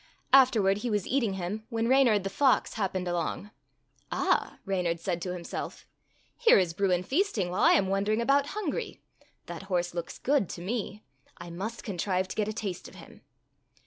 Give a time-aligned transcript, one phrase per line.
[0.33, 3.51] Afterward he was eating him when Reynard, the fox, happened along.
[4.11, 5.85] ''Ah!" Reynard said to himself,
[6.39, 8.99] "here is Bruin feasting while I am wandering about hungry.
[9.45, 11.03] That horse looks good to me.
[11.37, 13.21] I must contrive to get a taste of him."